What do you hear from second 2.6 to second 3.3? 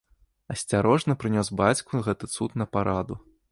на параду.